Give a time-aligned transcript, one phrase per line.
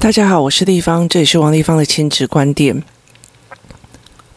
[0.00, 2.82] 大家好，我是丽芳，这里是王丽芳的亲子观点。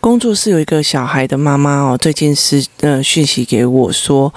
[0.01, 4.33] 工作室有一个小孩的妈妈哦，最近是呃讯息给我说。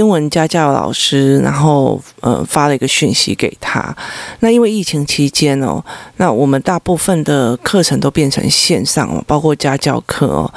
[0.00, 3.94] 英文家教老师，然后呃发了一个讯息给他。
[4.38, 5.84] 那因为疫情期间哦，
[6.16, 10.50] 那我们大部分的课程都变成线上哦，包括家教课哦。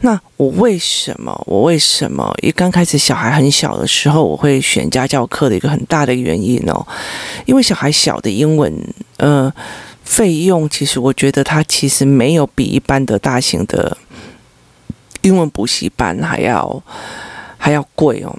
[0.00, 1.38] 那我为什么？
[1.46, 6.86] 我为什么一刚开始小孩很小的时候，我会选家教课的一个很大的原因哦？
[7.44, 8.72] 因为小孩小的英文
[9.18, 9.52] 呃
[10.04, 13.94] 费用，其实我觉得它其实没有比一般的大型的
[15.20, 16.82] 英文补习班还要
[17.58, 18.34] 还要贵哦。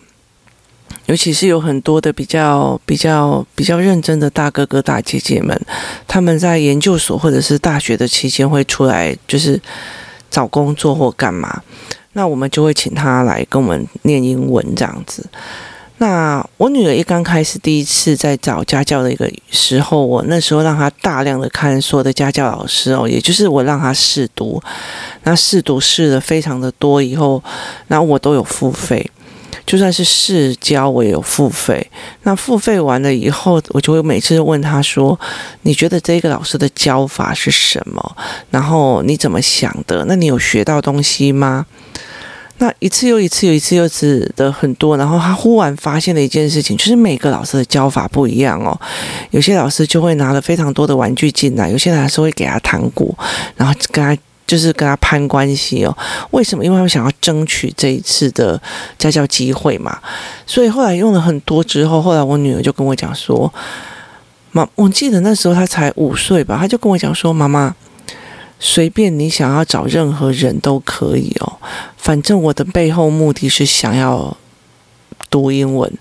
[1.08, 5.60] 尤其是有很多的比较比较比较认真的大哥哥大姐姐们，
[6.08, 9.60] 他们在研究所或者是大学的期间会出来，就是
[10.30, 11.62] 找工作或干嘛，
[12.14, 15.26] 那我们就会请他来跟我们念英文这样子。
[16.00, 24.62] 那我女儿一刚开始第一次在找家教的一个时候，我那时候让她大量的看所有的家教老师哦，也就是我让她试读，
[25.24, 27.42] 那试读试的非常的多以后，
[27.88, 29.10] 那我都有付费。
[29.68, 31.86] 就算是试教，我也有付费。
[32.24, 35.20] 那付费完了以后，我就会每次问他说
[35.64, 38.16] ：“你觉得这个老师的教法是什么？
[38.50, 40.06] 然后你怎么想的？
[40.08, 41.66] 那你有学到东西吗？”
[42.60, 44.96] 那一次又一次，又一次又一次的很多。
[44.96, 48.80] 然后他忽然发现了一件事情，就是每个老师的教法不一样哦。
[49.32, 53.14] 有些老师就会拿了非常多的玩具进来，有些老师会给他糖果，
[53.58, 54.18] 然后跟他。
[54.48, 55.96] 就是跟他攀关系哦，
[56.32, 56.64] 为什么？
[56.64, 58.60] 因为他们想要争取这一次的
[58.98, 60.00] 家教机会嘛。
[60.46, 63.54] 所以后来用了很多之后，后来我女儿就跟我讲说
[64.52, 67.76] ：“妈，我记得那时候她才五岁吧，她就跟我讲说：‘妈妈，
[68.58, 71.58] 随便你想要找任何人都可以哦，
[71.98, 74.38] 反正我的背后目的是想要
[75.30, 75.92] 读英文。’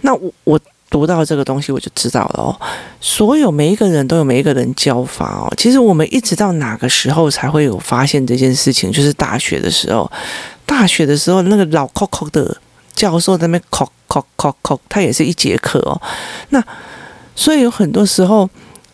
[0.00, 0.58] 那我我。”
[0.92, 2.54] 读到这个东西，我就知道了哦。
[3.00, 5.52] 所有每一个人都有每一个人教法哦。
[5.56, 8.92] 其实我们一直到哪个时候才会有发现这件事情？
[8.92, 10.08] 就是大学的时候，
[10.66, 12.54] 大学的时候那个老扣扣的
[12.94, 16.00] 教授在那边扣扣扣扣，他也是一节课哦。
[16.50, 16.62] 那
[17.34, 18.46] 所以有很多时候，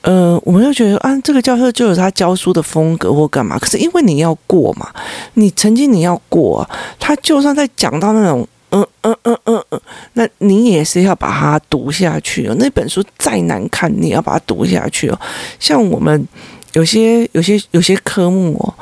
[0.02, 3.58] 呃，我们就觉得啊，这个教授就有他教书的风格或干嘛。
[3.58, 4.88] 可是因为你要过嘛，
[5.34, 6.64] 你曾经你要过，
[7.00, 8.46] 他就算在讲到那种。
[8.70, 9.80] 嗯嗯嗯嗯嗯，
[10.12, 12.54] 那你也是要把它读下去哦。
[12.58, 15.18] 那本书再难看，你要把它读下去哦。
[15.58, 16.28] 像我们
[16.74, 18.74] 有些有些有些科目哦，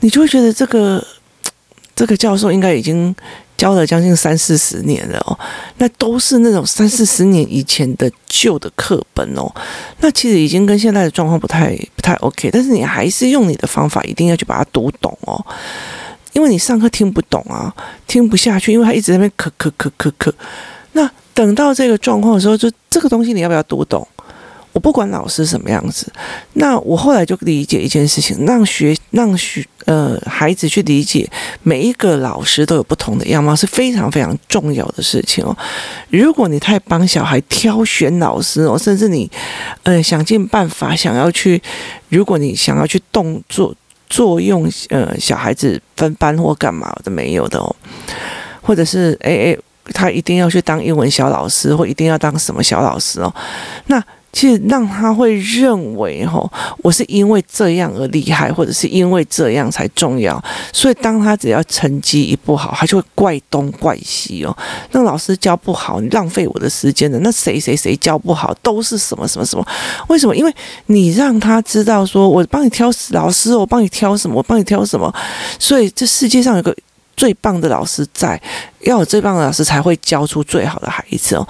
[0.00, 1.04] 你就会觉得这个
[1.96, 3.12] 这个教授应该已经
[3.56, 5.36] 教了将近三四十年了哦。
[5.78, 9.52] 那都是那种三四十年以前的旧的课本哦。
[9.98, 15.44] 那其实已经跟现在的状况不太不太 OK，但是你还是用你的方法，一定要去把它读懂哦。
[16.32, 17.74] 因为你上课听不懂啊，
[18.06, 20.32] 听不下去，因为他一直在那边咳咳咳咳咳。
[20.92, 24.06] 那等到这个状况的时候，就这个东西你要不要读懂？
[24.72, 26.12] 我不管老师什么样子。
[26.52, 31.28] 那我后来就理解一件事情，让学让学呃孩子去理解
[31.62, 35.56] 每一个老师都有不同的样貌，是非常非常重要的事情哦。
[36.10, 39.28] 如果你太帮小孩挑选老师哦，甚至你
[39.82, 41.60] 呃想尽办法想要去，
[42.10, 43.74] 如果你想要去动作。
[44.08, 47.76] 作用呃，小孩子分班或干嘛的没有的哦，
[48.62, 49.58] 或者是诶诶，
[49.92, 53.34] 他一定要去当英文小老师，或一定要当什么小老师哦。
[53.86, 54.02] 那
[54.32, 56.50] 其实让他会认为哦，
[56.82, 60.42] 我是因为这样而厉害，或者是因为这样才重要。
[60.72, 64.56] 所以当他只要成绩一不好，他就会怪东怪西哦。
[64.92, 67.18] 那老师教不好，你浪费我的时间的。
[67.20, 69.66] 那谁谁谁教不好，都是什么什么什么？
[70.08, 70.36] 为什么？
[70.36, 70.54] 因为
[70.86, 75.12] 你让他知道说，我帮你挑老师，我帮你挑什么，我帮你挑什么。
[75.58, 76.76] 所以这世界上有个。
[77.18, 78.40] 最棒的老师在，
[78.82, 81.46] 要有最棒的老师才会教出最好的孩子哦。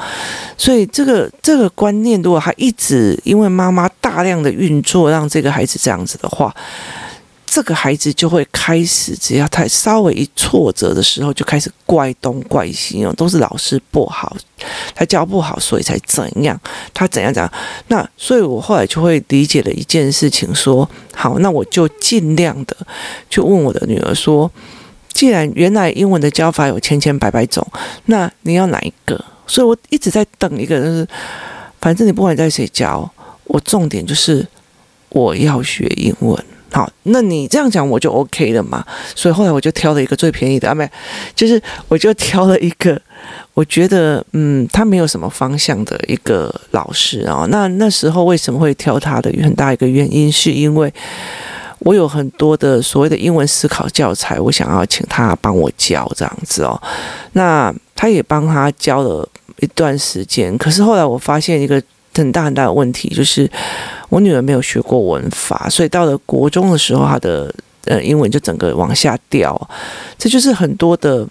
[0.57, 6.57] 所以这个这个观念，如果他一直因为妈妈大量的运作，让这个孩子这样子的话，
[7.45, 14.35] 这个孩子就会开始，只要他稍微一挫折的时候，就开始怪东怪西哦，都是老师不好，
[14.95, 16.59] 他教不好，所以才怎样，
[16.95, 17.53] 他怎样怎样。
[17.89, 22.75] 那所以我后来就会理解了一件事情，说好，那我就尽量的
[23.29, 24.51] 去问我的女儿说。
[25.19, 27.67] 既然原来英文的教法有千千百百种，
[28.05, 29.21] 那你要哪一个？
[29.49, 31.05] 所以我一直在等一个，就是
[31.81, 33.11] 反正你不管在谁教，
[33.43, 34.47] 我重点就是
[35.09, 36.45] 我要学英文。
[36.71, 38.87] 好，那你这样讲我就 OK 了嘛。
[39.17, 40.89] 所以后来我就挑了一个最便宜的，啊，没，
[41.35, 42.97] 就是我就挑了一个，
[43.55, 47.45] 我觉得嗯，他没有什么方向的一个老师啊。
[47.51, 50.95] 那那时候为什么会挑他的很大一个原因，是因为。
[51.81, 56.81] 我有很多的所谓的英文思考教材，我想要请他帮我教这样子哦。
[57.33, 59.29] 那他也帮他教了
[59.61, 61.83] 一段时间，可是后来我发现一个
[62.15, 63.51] 很大很大的问题，就是
[64.09, 67.55] 我女儿没有学过文法，所以到了国中的时候，她的
[67.85, 69.71] 呃英文就整个往下掉。
[70.19, 71.27] 这就是很多的。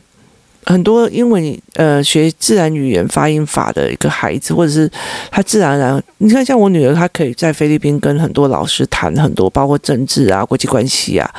[0.68, 4.92] 很多英文呃学自然语言发音法的一个孩子，或者是
[5.32, 11.30] 他自然而然，你看像我女儿，她可以在菲律宾跟很多老师谈很多，包括政治啊、国际关系啊，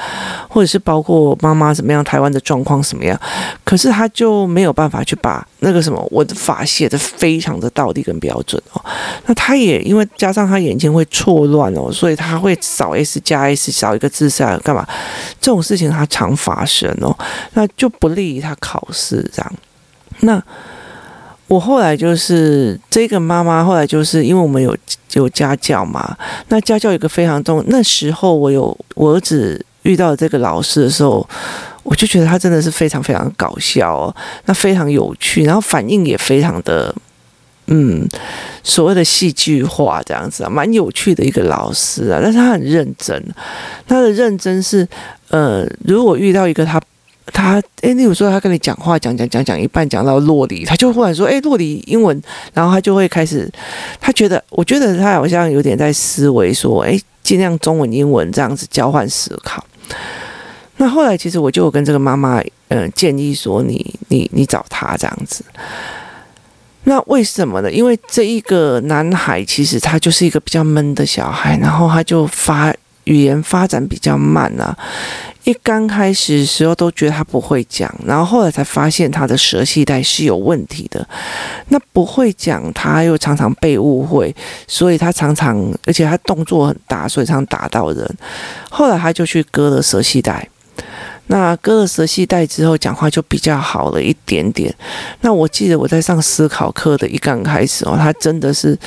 [0.49, 3.21] 或者是包括妈妈怎么样、台湾的状况什么样，
[3.65, 8.83] 可是他就没有办法去把那个什么我的法写的非常的道地跟标准哦。
[9.27, 14.89] 那他也因为加上他眼睛会错乱哦，所以他会少 s 加 s 少一个字是干嘛？
[15.39, 17.15] 这种事情他常发生哦，
[17.53, 19.18] 那就不利于他考试。
[19.23, 19.53] 这样，
[20.21, 20.43] 那
[21.47, 24.77] 我后来就是这个妈妈，后来就是因为我们有
[25.15, 26.17] 有家教嘛，
[26.49, 27.65] 那家教有一个非常重。
[27.69, 31.27] 那时候我有我儿子遇到这个老师的时候，
[31.85, 36.95] 我就觉得他真的是非常非常搞笑哦，那非常有趣，然后反应也非常的，
[37.69, 38.07] 嗯，
[38.63, 43.23] 所谓的戏剧化这样子啊，蛮有趣的一个老师啊，但是他很认真，
[43.87, 44.87] 他的认真是，
[45.31, 46.79] 呃，如果遇到一个他。
[47.33, 52.21] 他诶，例如说他跟你讲话，讲讲讲讲一半，讲到酪梨，他就忽然说：“诶，酪梨英文。”
[52.53, 53.51] 然后他就会开始，
[54.01, 59.65] 他觉得，我觉得他好像有点在思维说：“诶，尽量中文英文这样子交换思考。”
[60.79, 65.45] 那后来其实我就跟这个妈妈，呃，建议说：“你你你找他这样子。”
[66.85, 67.71] 那为什么呢？
[67.71, 72.73] 因为这一个男孩其实他就是一个比较闷的小孩，然后他就发
[73.09, 74.77] 语言发展比较慢啊。
[75.45, 81.09] 一刚开始时候都觉得他不会讲，然后后来才发现他的舌系带是有问题的。
[81.69, 84.35] 那不会讲，他又常常被误会，
[84.67, 88.17] 所以他常常，而且他动作很大，所以常打到人。
[88.69, 90.47] 后来他就去割了舌系带。
[91.29, 94.75] 那割了舌系带之后，讲话就比较好了一点点。
[95.23, 98.79] 那我记得我在上思考课的一刚开始哦，他真的是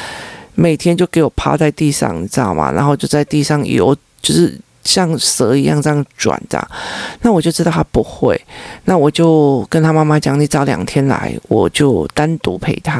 [0.53, 2.71] 每天就给我趴在地上，你知道吗？
[2.71, 4.59] 然后就在地上游，就是。
[4.83, 6.67] 像蛇一样这样转的，
[7.21, 8.35] 那我就知道他不会，
[8.85, 12.99] 那我就跟他妈妈讲，你早两天来，我就单独陪他，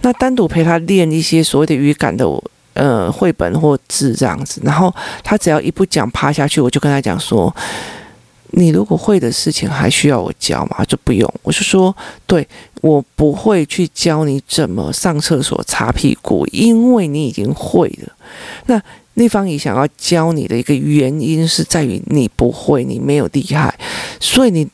[0.00, 2.26] 那单独陪他练一些所谓的语感的
[2.72, 4.92] 呃绘本或字这样子，然后
[5.22, 7.54] 他只要一不讲趴下去，我就跟他讲说，
[8.52, 10.82] 你如果会的事情还需要我教吗？
[10.88, 11.94] 就不用，我就说，
[12.26, 12.48] 对，
[12.80, 18.12] 我不会去教你怎么上厕所擦屁股，因为你已经会了，
[18.64, 18.82] 那。
[19.14, 23.78] 立方体想要教你的一个原因是在于你不会，你没有厉害，
[24.18, 24.66] 所以你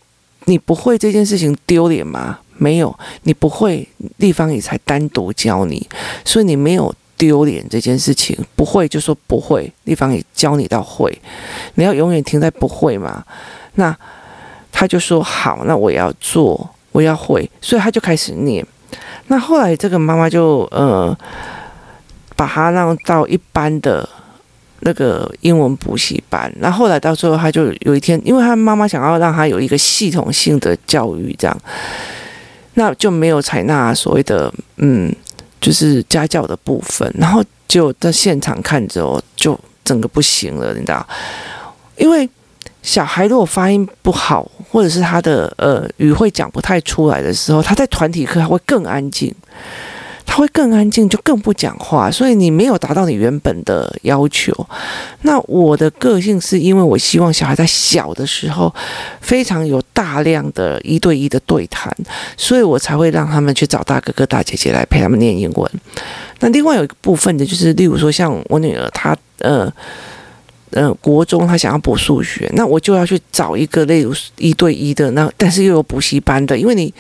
[0.45, 2.39] 你不会这件事情丢脸吗？
[2.57, 3.87] 没有，你不会，
[4.19, 5.85] 立方体才单独教你，
[6.25, 8.39] 所以你没有丢脸这件事情。
[8.55, 11.21] 不会就说不会，立方体教你到会，
[11.75, 13.25] 你要永远停在不会嘛？
[13.75, 13.97] 那
[14.71, 18.65] 他就说好，那我要做，我要会，所以他就开始念。
[19.27, 21.17] 那后来这个妈妈就呃
[22.37, 24.09] 把他让到一般的。
[24.81, 31.61] 那个英文补习班，然后来到最后，他就有一天，因为他妈妈想要让他有一个系统性的教育，这样，
[32.75, 35.15] 那就没有采纳所谓的嗯，
[35.61, 41.07] 就是家教的部分，然后就在现场看着哦，就整个不行了，你知道，
[41.97, 42.29] 因为
[42.83, 49.35] 小孩如果发音不好，或者是他的呃语汇讲不太出来的时候，他在团体课他会更安静。
[50.31, 54.55] 他会更安静，就更不讲话，所以你没有达到你原本的要求。
[55.23, 58.73] 那我的个性是因为我希望小孩在小的时候
[59.23, 61.91] 非常有大量的一对一的对谈，
[62.37, 65.71] 所以我才会让他们去找大哥哥大姐姐来陪他们念英文。
[66.41, 69.73] 那另外有一个部分的就是，例如说像我女儿，她呃。
[70.71, 76.93] 呃，国中他想要补数学，那我就要去找一个例如一对一的，那但是又有补习班的，因为你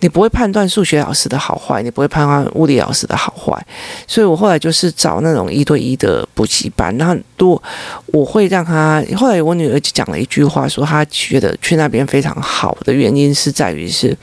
[0.00, 3.66] 你不会判断数学老师的好坏，你不会判断物理老师的好坏，
[4.06, 6.96] 所以我后来就是找那种一对一的补习班。
[6.96, 7.62] 然后多
[8.06, 14.16] 我会让他，后来我女儿就讲了一句话，说她觉得去那边非常好的原因是在于是，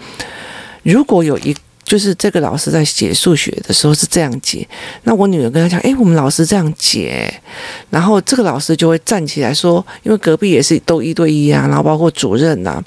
[0.84, 1.56] 如果有一。
[1.92, 4.66] 就是这个老师在解数学的时候是这样解，
[5.04, 7.30] 那我女儿跟他讲，诶，我们老师这样解，
[7.90, 12.82] 然后这个老师就会站起来说，因为隔壁也是都一对一啊，然后包括主任呐、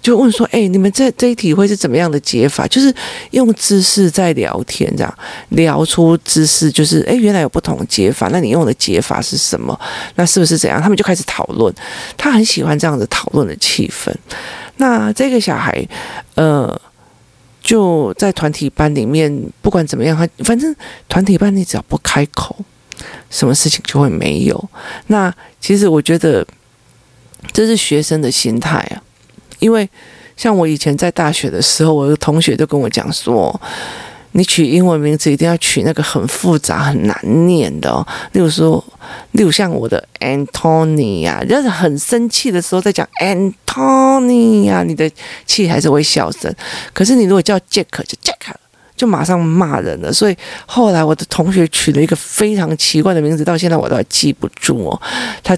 [0.00, 2.64] 就问说，诶，你们这这一题会是怎么样的解法？
[2.68, 2.94] 就是
[3.32, 5.12] 用知识在聊天，这样
[5.48, 9.76] 聊出知识，就是诶，原来有不同的解法，那你用的解法是什么？
[10.14, 10.80] 那是不是怎样？
[10.80, 11.74] 他们就开始讨论，
[12.16, 14.14] 他很喜欢这样子讨论的气氛。
[14.76, 15.84] 那这个小孩，
[16.36, 16.80] 呃。
[17.64, 20.76] 就在团体班里面，不管怎么样，他反正
[21.08, 22.54] 团体班你只要不开口，
[23.30, 24.68] 什么事情就会没有。
[25.06, 26.46] 那其实我觉得
[27.54, 29.02] 这是学生的心态啊，
[29.60, 29.88] 因为
[30.36, 33.58] 像我以前在大学的时候，我的同学就跟我讲说
[34.36, 38.04] ：“你取英文名字一定要取那个很复杂、很难念的哦。
[38.32, 38.84] 例如说，
[39.30, 45.08] 例如像我的 Antony 呀、啊，就是很生气的时候在讲 Antony 呀、啊，你的
[45.46, 46.52] 气还是会小声。
[46.92, 48.52] 可是你如果叫 Jack，就 Jack，
[48.96, 50.12] 就马上骂人了。
[50.12, 50.36] 所以
[50.66, 55.00] 后来我的同学取了一个非常奇怪的名字，到现在我都还记不住哦。
[55.42, 55.56] 他。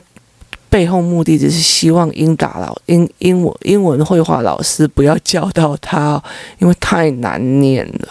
[0.68, 6.22] 背后目的只是希望英达老英英文英文绘画老师不要教到他，
[6.58, 8.08] 因为太难念了。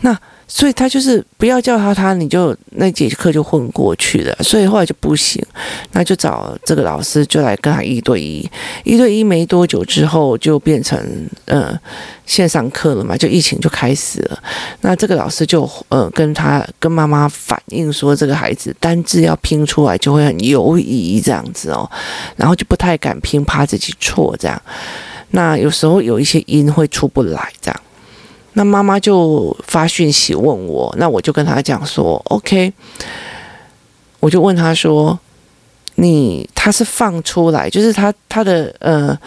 [0.00, 0.18] 那。
[0.48, 4.32] 所以他就是不要叫他他，你就那节课就混过去了。
[4.44, 5.44] 所以后来就不行，
[5.90, 8.48] 那就找这个老师就来跟他一对一，
[8.84, 10.96] 一对一没多久之后就变成
[11.46, 11.76] 呃
[12.26, 14.40] 线上课了嘛，就疫情就开始了。
[14.82, 21.90] 那这个老师就呃跟他跟妈妈反映说，这个孩子单字要拼出来就会很犹疑这样子哦，
[22.36, 24.62] 然后就不太敢拼，怕自己错这样。
[25.30, 27.80] 那有时候有一些音会出不来这样。
[28.58, 32.72] 那妈妈就发讯息问我，那我就跟他讲说，OK，
[34.18, 35.18] 我就问他说，
[35.96, 39.18] 你他是放出来，就是他他的呃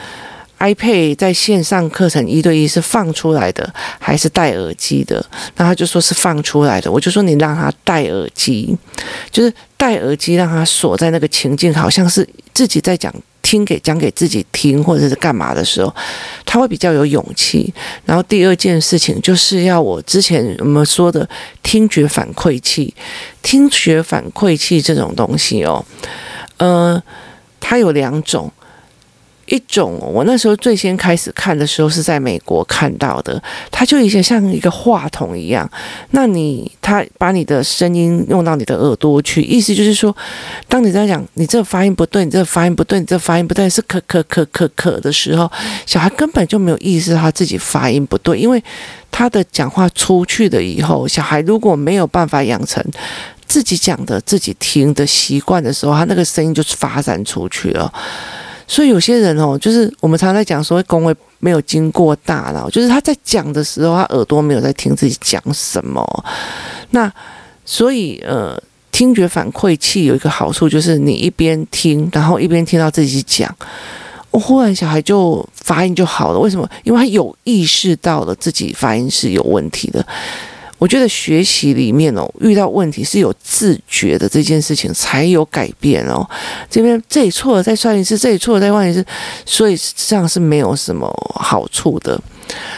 [0.57, 5.23] iPad 在线上课程一对一是放出来的，还是戴耳机的？
[5.57, 8.75] 那他就说是放出来的，我就说你让他戴耳机，
[9.29, 13.13] 就是戴耳机让他锁在那个情境，好像是自己在讲。
[13.41, 15.93] 听给讲给自己听，或者是干嘛的时候，
[16.45, 17.73] 他会比较有勇气。
[18.05, 21.27] 然后第二件事情就是要我之前我们说的
[21.63, 22.93] 听觉反馈器，
[23.41, 25.85] 听觉反馈器这种东西哦，
[26.57, 27.01] 呃，
[27.59, 28.51] 它有两种。
[29.49, 33.41] 一种，我那时候最先开始看的时候是在美国看到的，
[33.71, 35.69] 它就以前像一个话筒一样，
[36.11, 40.15] 那你他把你的声音用到你的耳朵去，意思就是说，
[40.67, 45.51] 当你在讲你这个发音不对，你这个发音不对，你这个发音不对，是可可可可可的时候，
[45.85, 48.63] 小孩根本就没有意识到他自己发音不对，因为
[49.11, 52.83] 他的讲话出去了以后，小孩如果没有办法养成
[53.47, 57.91] 自己讲的自己听的习惯的时候，他那个声音就发散出去了。
[58.69, 66.05] 所以有些人哦，就是我们常常在讲说，公卫没有经过大脑，就是他在讲的时候，他耳朵没有在听自己讲什么。
[66.91, 67.11] 那
[67.65, 68.61] 所以呃，
[68.91, 73.53] 听觉反馈器有一个好处，就是你一边听，然后一边听到自己讲，
[74.29, 76.37] 我忽然小孩就发音就好了。
[76.37, 76.69] 为什么？
[76.83, 80.05] 因为他有意识到了自己发音是有问题的。
[80.79, 86.27] 我觉得学习里面哦，遇到问题是有自觉的这件事情才有改变哦。
[86.69, 89.05] 这边这里错了再算一次，这里错了再换一次，
[89.45, 91.05] 所以这样是没有什么
[91.35, 92.19] 好处的。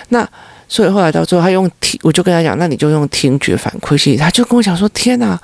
[0.09, 0.27] 那
[0.67, 4.17] 所以后来到最后，他用听，我就跟他讲，那你就用听觉反馈器。
[4.17, 5.39] 他就跟我讲说：“天哪，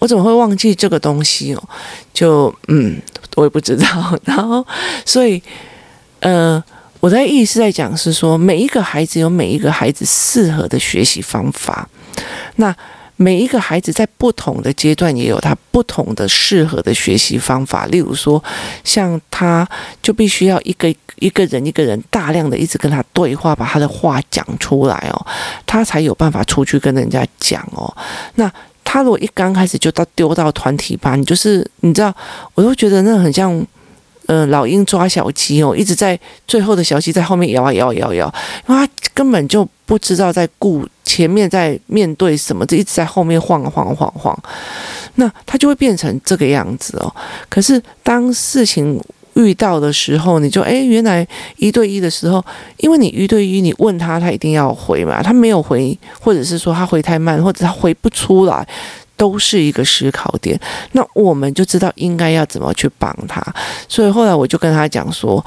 [0.00, 1.62] 我怎么会忘记这个东西哦？”
[2.12, 3.00] 就嗯，
[3.36, 4.18] 我也不知道。
[4.24, 4.66] 然后
[5.06, 5.40] 所以
[6.18, 6.62] 呃。
[7.00, 11.88] 我的意思在讲是说，每一个孩子有每一个孩子适合的学习方法，
[12.56, 12.74] 那
[13.16, 17.84] 每一个孩子在不同的阶段也有他不同的适合的学习方法。
[17.86, 18.42] 例如说，
[18.82, 19.68] 像他
[20.02, 25.26] 就必须要一个一个人一个人大量的一直跟他对话，把他的话讲出来哦，
[25.66, 27.94] 他才有办法出去跟人家讲哦。
[28.36, 28.50] 那
[28.84, 32.14] 他如果一刚开始就到丢到团体班，就是你知道，
[32.54, 33.64] 我都觉得那很像。
[34.26, 38.32] 呃，老鹰抓小鸡哦，一直在最后的小鸡在后面摇啊摇摇摇，
[38.68, 44.38] 因为他根本就不知道在顾前面在面对什么，就一直在后面晃晃晃晃，
[45.16, 47.12] 那他就会变成这个样子哦。
[47.48, 49.02] 可是当事情
[49.34, 51.26] 遇到的时候，你就诶，原来
[51.56, 52.44] 一对一的时候，
[52.76, 58.64] 因为你一对一，你问他，他一定要回嘛，他没有回，或者是说他回太慢，或者他回不出来。
[59.16, 60.58] 都是一个思考点，
[60.92, 63.44] 那我们就知道应该要怎么去帮他。
[63.86, 65.44] 所以后来我就跟他讲说，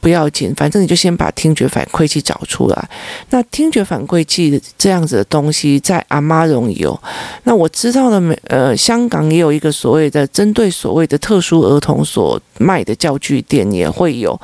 [0.00, 2.88] 不要紧，反正你就先把听觉反馈器找出来。
[3.30, 6.98] 那听觉反馈器这样子的东西，在阿妈容易有。
[7.44, 14.40] 那我知道的，美呃，香港也有一个所谓的针对所谓的特殊儿童所卖的教具店也会有。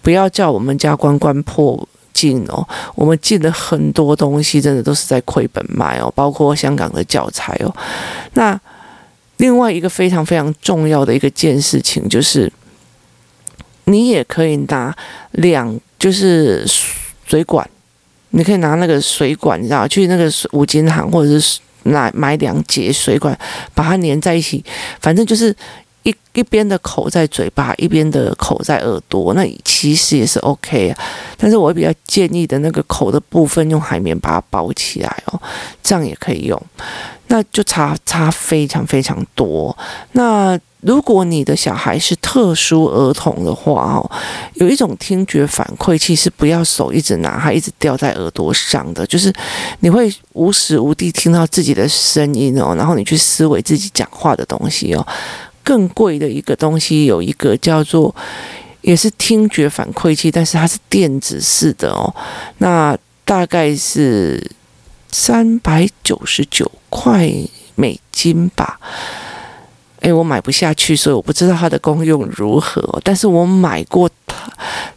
[0.00, 1.88] 不要叫我们家关关破。
[2.14, 2.66] 进哦，
[2.96, 7.72] 我们进了很多东西，真的都是在亏本卖哦，包括香港的教材哦。
[8.34, 8.60] 那
[9.36, 12.52] 另外一个非常非常重要的一个件事情，就是
[13.88, 14.94] 你也可以拿
[15.32, 16.64] 两，就是
[17.26, 17.68] 水管，
[18.30, 23.36] 你可以拿那个水管，你知道，去那个五金行或者是买买两节水管，
[23.74, 24.64] 把它粘在一起，
[25.00, 25.54] 反正就是。
[26.04, 30.98] 一一边的口在嘴巴，一边的口在耳朵，那其实也是 OK 啊。
[31.36, 35.42] 但是我比较建议的那个口的部分用海绵把它包起来哦，
[35.82, 36.62] 这样也可以用。
[37.26, 39.76] 那就差差非常非常多。
[40.12, 44.10] 那如果你的小孩是特殊儿童的话哦，
[44.54, 49.32] 有一种听觉反馈器是不要手一直拿，它一直吊在耳朵上的，就是
[49.80, 55.04] 你会无时无地听到自己的声音哦，然后你去思维自己讲话的东西哦。
[55.64, 58.14] 更贵的一个东西有一个叫做，
[58.80, 62.14] 也是听觉反馈器，但是它是电子式的哦。
[62.58, 64.50] 那大概是
[65.10, 67.30] 三百九十九块
[67.74, 68.78] 美金吧。
[70.00, 73.00] 诶，我买不下去，所以我不知道它的功用如何。
[73.02, 74.50] 但是我买过淘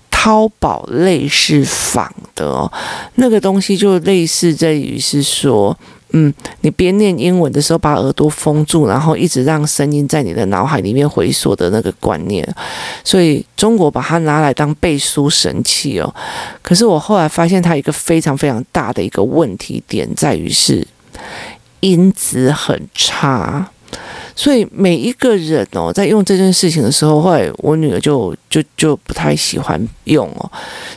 [0.09, 2.71] 淘宝类似仿的哦，
[3.15, 5.77] 那个东西就类似在于是说。
[6.13, 12.45] 嗯，你边念英文的时候，把耳朵封住，然后一直让声音在你的脑海里面回缩的那个观念，
[13.01, 16.13] 所以中国把它拿来当背书神器哦。
[16.61, 20.85] 可是我后来发现，它一个非常非常大的一个问题点在于是
[21.79, 23.71] 音质很差。
[24.35, 30.51] 所以每一个人哦，在用这件事情的时候，后来我女儿就就就不太喜欢用哦。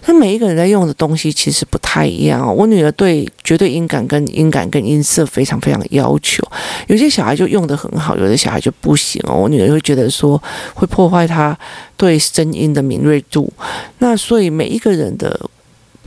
[0.06, 2.52] 那每一个人在用的东西其实不太一样哦。
[2.52, 6.42] 我女儿对绝对音感跟音感跟音色非常非常要求，
[6.86, 9.34] 有些小孩就用的很好，有的小孩就不行哦。
[9.34, 10.40] 我女儿会觉得说
[10.74, 11.56] 会破坏她
[11.96, 13.52] 对声音的敏锐度。
[13.98, 15.38] 那所以每一个人的。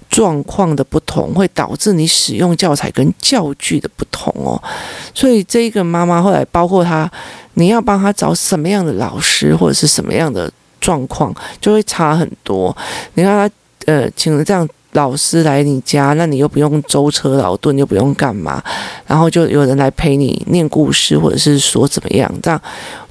[0.09, 4.61] 状况的不同会导致你使用教材跟教具的不同哦，
[5.13, 7.09] 所以这一个妈妈后来包括她，
[7.55, 12.75] 你要帮她找什么样的老师或者是什么样的状况，就会差很多。
[13.15, 14.67] 你看她呃，请了这样。
[14.97, 18.61] 老师来你家，那你又不用舟车劳顿，又不用干嘛，
[19.05, 22.33] 然后就有人来陪你念故事，或者是说怎么样？
[22.41, 22.59] 这样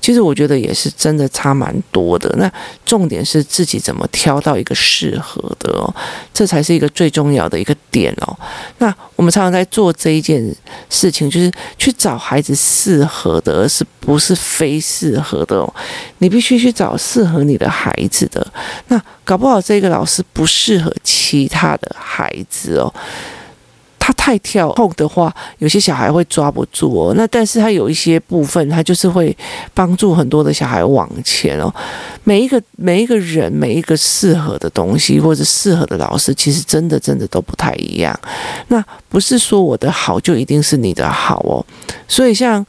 [0.01, 2.29] 其实我觉得也是真的差蛮多的。
[2.39, 2.51] 那
[2.85, 5.95] 重点是自己怎么挑到一个适合的哦，
[6.35, 8.37] 这才是一个最重要的一个点哦。
[8.79, 10.55] 那我们常常在做这一件
[10.91, 15.75] 事情，就是去找孩子适合的，而是不是非适合的哦。
[16.19, 18.45] 你必须去找适合你的孩子的。
[18.89, 20.95] 那搞不好这个老师不适合
[21.27, 22.87] 其他的孩子哦，
[23.99, 27.15] 他太跳后的话，有些小孩会抓不住哦。
[27.17, 29.37] 那但是他有一些部分，他就是会
[29.75, 31.73] 帮助很多的小孩往前哦。
[32.23, 38.17] 每一个每一个人，每一个适合的东西或者适合的老师，其实真的真的都不太一样。
[38.69, 41.67] 那不是说我的好就一定是你的好哦。
[42.07, 42.65] 所以像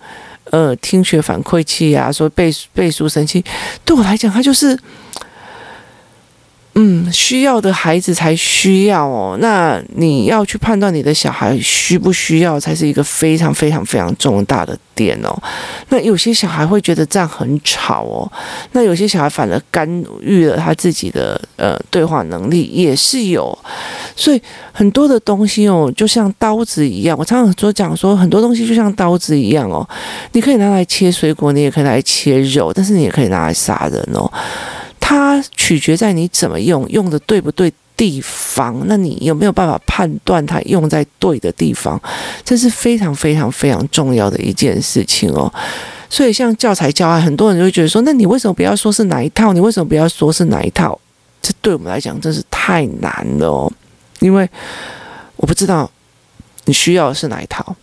[0.50, 3.44] 呃听学反馈器啊，说背背书神器，
[3.86, 4.76] 对我来讲，它就是。
[6.80, 9.36] 嗯，需要的孩子才需要哦。
[9.42, 15.36] 那你要去判断你的小孩需不需要，才是一个非常非常非常重大的点哦。
[15.90, 18.32] 那有些小孩会觉得这样很吵哦。
[18.74, 19.90] 那有些小孩反而干
[20.22, 23.58] 预了他自己的呃对话能力，也是有。
[24.16, 24.40] 所以
[24.72, 27.18] 很多的东西哦，就像刀子一样。
[27.18, 29.88] 我常常说讲说，很多东西就像刀子一样哦。
[30.34, 34.32] 你可以拿来切水果，你也可以拿来切肉，但是你也可以拿来杀人哦。
[35.10, 38.84] 它取决在你怎么用，用的对不对地方。
[38.88, 41.98] 那你有没有办法判断它用在对的地方？
[42.44, 45.50] 这是非常非常非常重要的一件事情哦。
[46.10, 49.54] 所以像教材教案，很多人就会觉得说，那你为什么不要说是哪一套？
[49.54, 51.00] 你为什么不要说是哪一套？
[51.42, 53.72] 这对我们来讲真是太难了哦。
[54.20, 54.50] 因为
[55.38, 55.90] 我不知道
[56.66, 57.74] 你需要的是哪一套。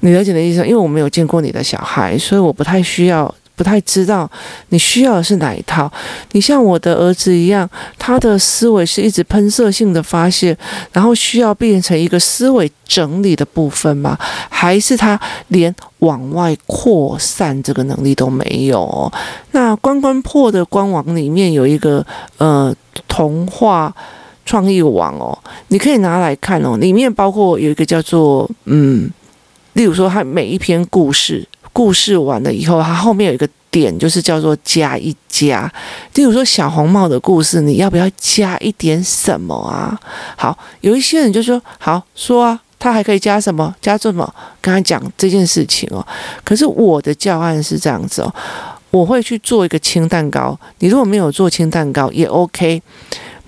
[0.00, 0.66] 你了解的意思？
[0.66, 3.32] 因为我没有见过你的小孩，所以我不太需要。
[3.58, 4.30] 不太知道
[4.68, 5.90] 你需要的是哪一套。
[6.30, 7.68] 你像我的儿子一样，
[7.98, 10.56] 他的思维是一直喷射性的发泄，
[10.92, 14.16] 然后需要变成一个思维整理的部分吗？
[14.48, 15.18] 还是他
[15.48, 19.12] 连往外扩散这个能力都没有？
[19.50, 22.72] 那关关破的官网里面有一个呃
[23.08, 23.92] 童话
[24.46, 29.10] 创意网哦，你可以拿来看哦，里面包括有一个叫做嗯，
[29.72, 31.44] 例如说他每一篇故事。
[31.78, 35.72] 故事完了以后，它后面有一个点，就是叫做加一加。
[36.14, 39.96] 例如说小红帽的故事，你要不要加一点什么啊？
[40.36, 43.72] 好，有一些人就说好说啊，他还可以加什么？
[43.80, 44.34] 加什么？
[44.60, 46.04] 跟他讲这件事情哦。
[46.42, 48.34] 可是我的教案是这样子哦，
[48.90, 50.58] 我会去做一个轻蛋糕。
[50.80, 52.82] 你如果没有做轻蛋糕也 OK。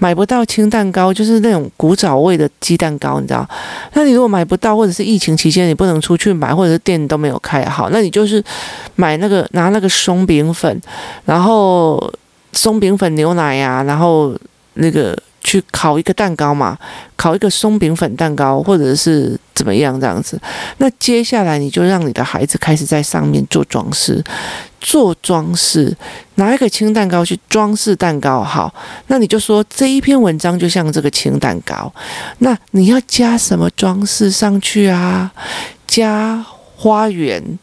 [0.01, 3.49] 买不到轻蛋糕，就是那种古早味的鸡蛋糕，你知道？
[3.93, 8.43] 那你如果买不到，或者是疫情期间你不能出去买，或者是店都没有开好，那你就是
[8.97, 10.81] 买那个拿那个松饼粉，
[11.27, 12.13] 然后
[12.53, 14.35] 松饼粉牛奶呀、啊，然后
[14.75, 16.79] 那个去烤一个蛋糕嘛，
[17.17, 20.41] 烤一个松饼粉蛋糕，或者是怎么样这样子。
[20.79, 24.25] 那接下来你就让你的孩子开始在上面做装饰，
[24.81, 25.97] 做装饰，
[26.37, 28.43] 拿一个轻蛋糕去装饰蛋糕。
[28.43, 28.75] 好，
[29.07, 31.93] 那你就说这一篇文章就像这个轻蛋糕，
[32.39, 35.31] 那你要加什么装饰上去啊？
[35.87, 36.45] 加
[36.77, 37.59] 花园，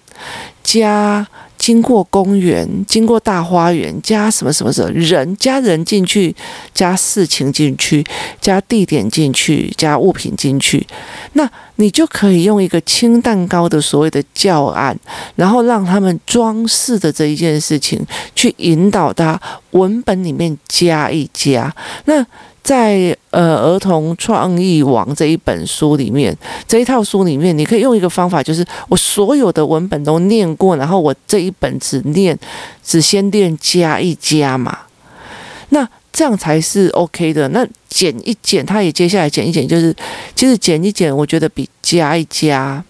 [0.63, 1.27] 加。
[1.67, 6.33] 经过公园，经过大花园，加什么什么什么人，加人进去，
[6.73, 8.01] 加事情进去，
[8.39, 10.87] 加地点进去，加物品进去，
[11.33, 14.97] 那你就可以用一个轻蛋糕的所谓的教案，
[15.35, 18.01] 然后让他们装饰的这一件事情
[18.33, 19.37] 去引导他
[19.71, 21.75] 文本里面加一加，
[22.05, 22.25] 那。
[22.67, 32.37] 在呃儿童创意网这一本书里面，这一套书里面，你可以用一个方法，就是我所有的文本都念过，然后我这一本只念，
[32.83, 34.79] 只先念加一加嘛，
[35.69, 37.47] 那这样才是 OK 的。
[37.47, 39.95] 那减一减，他也接下来减一减，就是
[40.35, 42.83] 其实减一减，我觉得比加一加，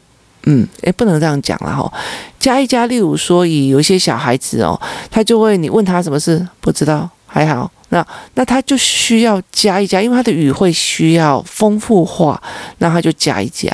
[0.48, 1.94] 嗯，诶，不能这样讲了哈。
[2.40, 7.72] 加一加，例如说，以有一些小孩子哦，他就会你问他什么事，不知道，还好。
[7.90, 12.42] 那那他就需要加一加，因为他的语汇需要丰富化，
[12.80, 13.72] 那他就加一加。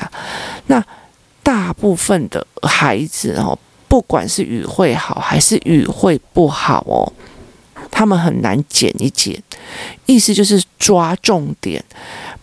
[0.68, 0.80] 那
[1.42, 7.12] 大部分的孩子哦，不管是语汇好还是语汇不好哦，
[7.90, 9.36] 他们很难减一减，
[10.06, 11.84] 意思就是抓重点，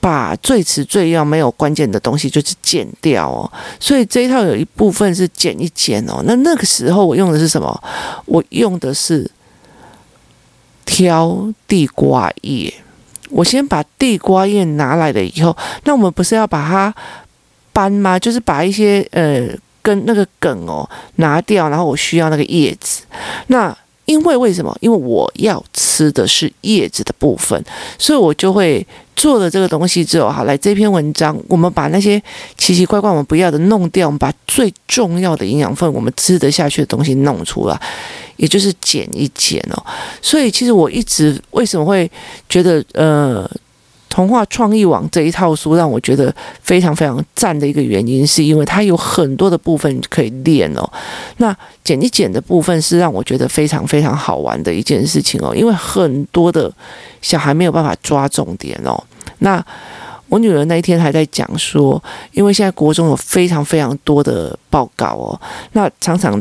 [0.02, 3.50] 把最迟最要没有关键的东西就是减掉哦。
[3.80, 6.22] 所以这一套有一部分是减一减哦。
[6.26, 7.84] 那那个时候我用的是什么？
[8.26, 9.32] 我用的是。
[10.92, 12.74] 挑地瓜叶，
[13.30, 16.94] 我先把地瓜叶拿来了以后，那我们不是要把它
[17.72, 18.20] 搬吗？
[18.20, 19.48] 就是把一些呃
[19.82, 23.04] 跟那个梗哦拿掉，然后我需要那个叶子。
[23.48, 23.74] 那
[24.04, 24.78] 因为为什么？
[24.82, 27.64] 因为我要吃的是叶子的部分，
[27.98, 28.86] 所以我就会
[29.22, 32.20] 做了这个东西之后，好，来这篇文章，我们把那些
[32.58, 37.80] 奇奇怪怪我们不要的弄掉，我们把最重要的营养分，我们吃得下去的东西弄出来。
[38.38, 39.86] 也就是减一减哦，
[40.24, 42.10] 所以其实我一直为什么会
[42.50, 43.48] 觉得呃，
[44.12, 50.88] 童话创意网这一套书让我觉得非常非常赞的一个原因，是因为它有很多的部分可以练哦。
[51.38, 56.70] 那剪一剪的部分是让我觉得非常非常好玩的一件事情哦，因为很多的
[57.22, 59.02] 小孩没有办法抓重点哦。
[59.40, 59.66] 那
[60.28, 66.40] 我女儿那一天还在讲说，因为现在国中有非常非常多的报告哦，那常常。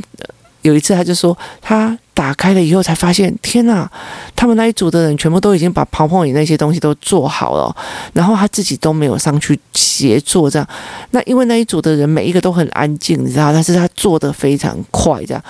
[0.62, 3.90] 有一次，他就说他打开了以后才发现，天哪！
[4.36, 7.74] 他们那一组的人全部都已经把跑跑影那些东西都做好了，
[8.12, 10.68] 然后他自己都没有上去协作这样。
[11.12, 15.42] 那因为那一组的人每一个都很安静，你知道，但是他做的非常快这样。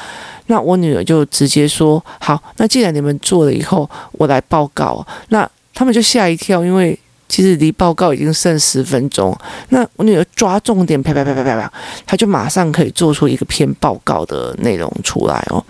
[0.47, 6.97] 那我女儿就直接说：“好，那既然你们做了以后，我来报告。”那他们就吓一跳，因为。
[7.31, 9.35] 其实离报告已经剩十分钟，
[9.69, 11.73] 那我女儿抓重点，啪啪啪啪啪啪，
[12.05, 15.65] 她就马上可以做出一个篇报告的内容出来哦。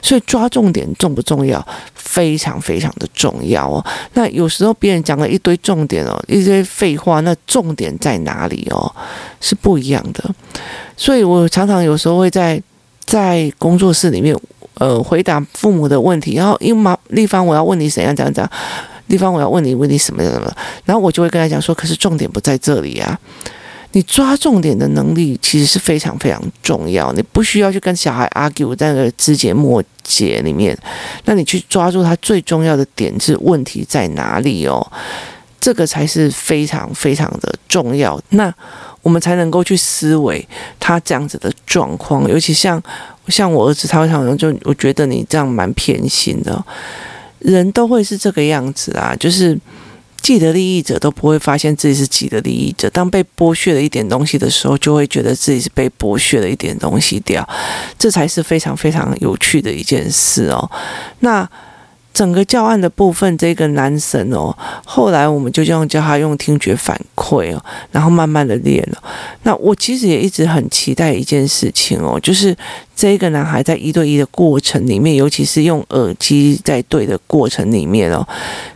[0.00, 1.64] 所以抓重点重不重要？
[1.94, 3.84] 非常非常的重要哦。
[4.14, 8.90] 那有时候别人讲了一堆重点哦，一堆废话，那重点在哪里哦？
[9.42, 10.24] 是不一样的。
[10.96, 12.62] 所以我常常有时候会在
[13.04, 14.34] 在工作室里面，
[14.78, 18.50] 呃，回答父母的问题，然后因为嘛，丽芳，我要问你怎样怎样怎样。
[19.08, 20.52] 地方我要问你问你什么什么，
[20.84, 23.18] 然后我就会跟他讲说，可是重点不在这里啊！
[23.92, 30.76] 你抓重点的能力其实是非常非常重要，你不需要去跟小孩 argue 在那个枝节末节里面，
[31.26, 34.84] 那你去抓住他最重要的点是问题在哪里哦？
[35.60, 38.52] 这个才是非常非常的重要，那
[39.00, 40.44] 我们才能够去思维
[40.80, 42.82] 他这样子的状况，尤其像
[43.28, 46.62] 像我儿子，他会常常就我觉得你这样蛮偏心的。
[47.44, 49.56] 人都会是这个样子啊，就是
[50.20, 57.48] 既得利益者都不会发现自己是既得利益者，当被剥削了一点东西的时候，就会觉得自己是被剥削了一点东西掉，
[57.98, 60.70] 这才是非常非常有趣的一件事哦。
[61.20, 61.48] 那。
[62.14, 69.02] 整个教案的部分，这个男生哦，后来我们就这样教他用听觉反馈哦，然后慢慢的练了。
[69.42, 72.56] 那我其实也一直很期待一件事情哦，就是
[72.94, 78.26] 这个男孩在一对一的过程里面，尤其是用耳机在对的过程里面哦，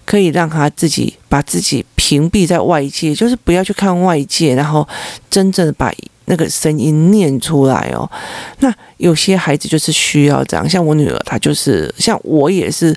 [0.05, 4.87] 可以让他自己把自己屏蔽在外界，就是不要去看外界，然后
[5.31, 5.91] 真正的把。
[6.29, 8.09] 那个声音念出来哦，
[8.61, 12.97] 那有些孩子就是需要这样，像我女儿，她就是像我也是。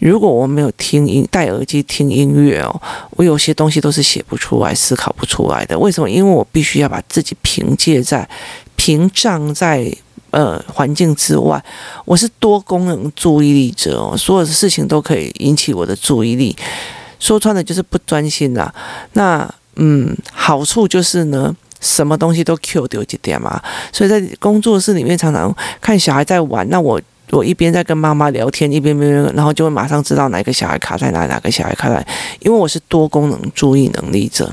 [0.00, 2.80] 如果我没有听音，戴耳机听音乐哦，
[3.16, 5.76] 我有些东西都是写不出来、思考不出来的。
[5.76, 6.08] 为什么？
[6.08, 8.28] 因为我必须要把自己凭借在
[8.76, 9.92] 屏障在
[10.30, 11.60] 呃环境之外，
[12.04, 16.56] 我是多功能注意力者哦，所有的事情都可以引起我的注意力。
[17.18, 18.72] 说穿了就是不专心啦。
[19.14, 23.60] 那嗯，好处就是呢，什么东西都 Q 丢几点嘛。
[23.92, 32.06] 所以在工作室里面常常看小孩在玩，那我我一边在跟妈妈聊天，一边边然后就会马上知道哪个小孩卡在哪，哪个小孩卡在，
[32.40, 34.50] 因为我是多功能注意能力者。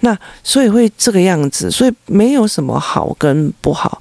[0.00, 4.00] 那所以会这个样子，所以没有什么好跟不好。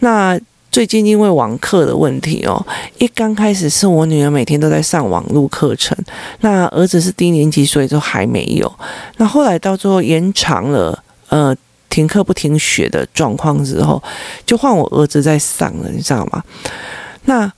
[0.00, 0.38] 那。
[0.70, 2.64] 最近因为网课的问题哦，
[2.98, 5.96] 一刚开始是我女儿每天都在上网络课程，
[6.40, 8.70] 那儿子是低年级，所以就还没有。
[9.16, 11.56] 那后来到最后延长了，呃，
[11.88, 14.02] 停课不停学的状况之后，
[14.46, 16.42] 就换我儿子在上了，你知道吗？
[17.24, 17.52] 那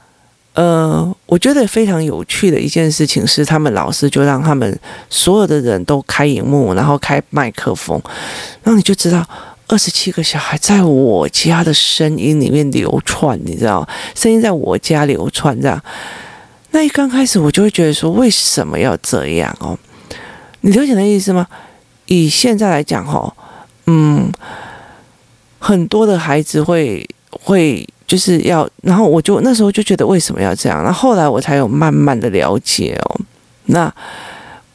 [0.55, 8.01] 呃，我觉得非常有趣的一件事情是，他们老师就让他们所有的人都开荧幕，然后开麦克风，
[8.63, 9.27] 然后你就知道。
[9.73, 15.81] 二十七个小孩在我家的声音里面流窜，你知道，声音在我家流窜，这样。
[16.73, 19.79] 那一刚开始我就会觉得说，为什么要这样哦？
[20.63, 21.47] 你了解那意思吗？
[22.07, 23.33] 以现在来讲，哦，
[23.87, 24.33] 嗯，
[25.59, 30.83] 很多的孩子会会就是要，然后我就那时候就觉得为什么要这样？
[30.85, 33.21] 那后，后来我才有慢慢的了解哦，
[33.67, 33.93] 那。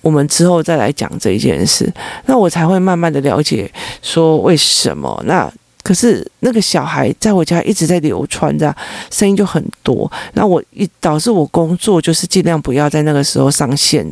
[0.01, 1.91] 我们之后再来讲这一件事，
[2.27, 3.67] 那我才会慢慢的了解
[4.03, 5.51] 说为什么那。
[5.85, 8.75] 可是那个小孩在我家一直在流传着，
[9.11, 10.11] 声音就很多。
[10.33, 14.03] 那我一导致我工作就是尽量不要在那个时候上线，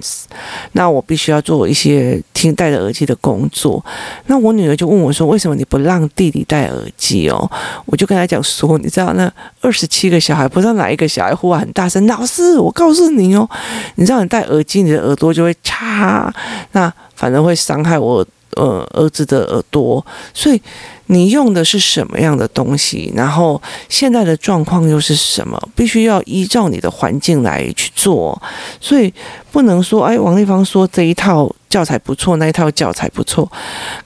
[0.74, 3.84] 那我必须要做一些听戴着耳机的工作。
[4.28, 7.50] 那我女儿就问我说：“为什么你不让弟弟戴耳机哦？”
[7.88, 13.50] 我就跟他讲说：“你知道那二十七个小孩，不知道哪一个小孩呼喊很大声，老师，我告诉你哦，
[13.96, 16.32] 你知道你戴耳机，你的耳朵就会差，
[16.74, 18.24] 那反正会伤害我。”
[18.56, 20.62] 呃，儿子的耳朵，所以
[21.08, 23.12] 你用的是什么样的东西？
[23.16, 25.62] 然后现在的状况又是什么？
[25.76, 28.42] 必须要依照你的环境来去做，
[28.80, 29.14] 所以
[29.52, 31.54] 不能说，哎，王丽芳说这一套。
[31.74, 33.52] 教材不错，那一套教材不错。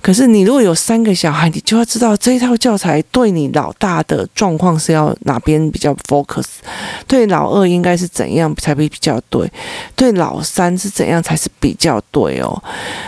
[0.01, 6.45] 可是你如果有三个小孩，你就要知道这一套教材对你老大的状况是要哪边比较 focus，
[7.05, 9.51] 对老二应该是怎样才会比较对，
[9.97, 12.63] 对老三是怎样才是比较对哦。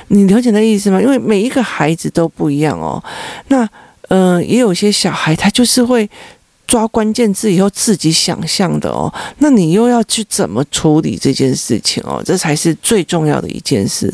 [0.10, 1.02] 你了解那意思吗？
[1.02, 3.02] 因为每一个孩子都不一样哦。
[3.48, 3.66] 那
[4.10, 6.10] 呃，也有些小孩他就是会。
[6.70, 12.22] 抓关键字以后自己想象的哦，那你又要去怎么处理这件事情哦？
[12.24, 14.14] 这才是最重要的一件事。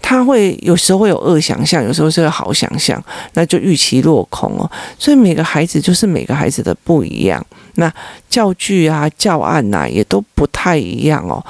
[0.00, 3.02] 他会有时候会有恶想象，有时候是有好想象，
[3.34, 4.70] 那就预期落空哦。
[4.98, 7.92] 所以每个孩子就是每个孩子的不一样，那
[8.30, 11.44] 教具啊、教案呐也都不太一样哦。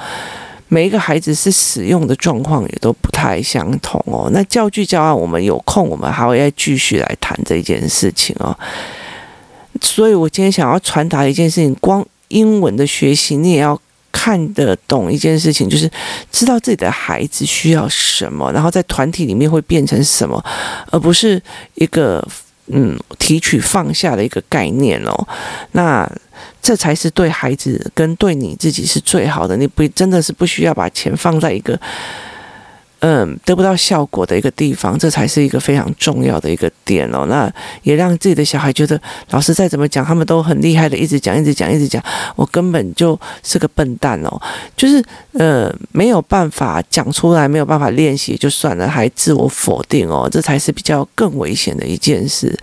[0.67, 4.29] 每一个孩子是使用的状况也都不太相同哦。
[4.33, 8.53] 那教具教案，我们有空我们还会再继续来谈这件事情哦。
[9.81, 13.79] 所以，我今天想要传达一件事情：光英文的学习，你也要
[14.11, 15.89] 看得懂一件事情，就是
[16.31, 20.43] 知道自己的孩子需要什么，然后在团体里面会变成什么，
[20.91, 21.41] 而不是
[21.75, 22.25] 一个
[22.67, 25.27] 嗯提取放下的一个概念哦。
[25.71, 26.09] 那
[26.61, 29.55] 这才是对孩子跟对你自己是最好的。
[29.55, 31.79] 你不真的是不需要把钱放在一个。
[32.99, 37.25] 嗯，得不到效果的一个地方，这才是一个非常重要的一个点哦。
[37.27, 37.51] 那
[37.83, 42.03] 也让自己的小孩觉得，老师再怎么讲，他们都很厉害的，一直讲，一直讲，一直讲，
[42.35, 44.41] 我根本就是个笨蛋哦。
[44.75, 52.57] 就是呃，没有办法讲出来，没有办法练习就算了，还自我否定哦，这才是比较更危险的一件事。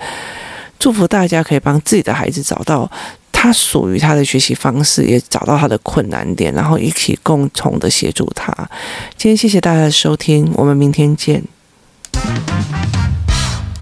[0.79, 2.90] 祝福大家可以帮自己的孩子找到。
[3.44, 8.50] 他属于他的学习方式也找到他的困难点然后一起共同的协助他。
[9.18, 11.44] 今天谢谢大家的收听我们明天见。